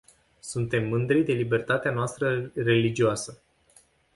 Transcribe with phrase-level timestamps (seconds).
[0.39, 3.41] Suntem mândri de libertatea noastră religioasă.